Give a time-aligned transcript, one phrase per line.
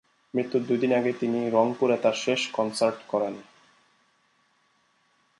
[0.33, 3.33] মৃত্যুর দুইদিন আগে তিনি রংপুরে তার শেষ কনসার্ট করেন।